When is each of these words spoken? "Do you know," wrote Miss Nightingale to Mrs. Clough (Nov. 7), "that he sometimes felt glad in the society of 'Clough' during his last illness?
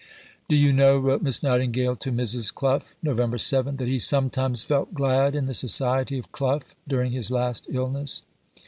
"Do 0.49 0.55
you 0.55 0.73
know," 0.73 0.97
wrote 0.97 1.21
Miss 1.21 1.43
Nightingale 1.43 1.95
to 1.97 2.11
Mrs. 2.11 2.51
Clough 2.51 2.85
(Nov. 3.03 3.39
7), 3.39 3.77
"that 3.77 3.87
he 3.87 3.99
sometimes 3.99 4.63
felt 4.63 4.95
glad 4.95 5.35
in 5.35 5.45
the 5.45 5.53
society 5.53 6.17
of 6.17 6.31
'Clough' 6.31 6.73
during 6.87 7.11
his 7.11 7.29
last 7.29 7.67
illness? 7.69 8.23